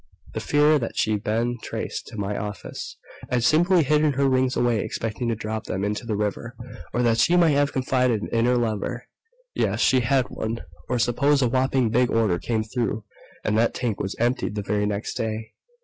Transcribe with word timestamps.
The 0.33 0.39
fear 0.39 0.79
that 0.79 0.97
she'd 0.97 1.23
been 1.23 1.59
traced 1.61 2.07
to 2.07 2.17
my 2.17 2.35
office 2.35 2.97
I'd 3.29 3.43
simply 3.43 3.83
hidden 3.83 4.13
her 4.13 4.27
rings 4.27 4.55
away, 4.57 4.79
expecting 4.79 5.27
to 5.29 5.35
drop 5.35 5.65
them 5.65 5.83
into 5.83 6.07
the 6.07 6.15
river 6.15 6.55
or 6.91 7.03
that 7.03 7.19
she 7.19 7.35
might 7.37 7.51
have 7.51 7.71
confided 7.71 8.23
in 8.29 8.45
her 8.45 8.57
lover... 8.57 9.05
yes, 9.53 9.79
she 9.79 9.99
had 9.99 10.25
one. 10.31 10.61
Or, 10.89 10.97
suppose 10.97 11.43
a 11.43 11.47
whopping 11.47 11.91
big 11.91 12.09
order 12.09 12.39
came 12.39 12.63
through 12.63 13.03
and 13.43 13.55
that 13.59 13.75
tank 13.75 13.99
was 13.99 14.15
emptied 14.17 14.55
the 14.55 14.63
very 14.63 14.87
next 14.87 15.17
day. 15.17 15.53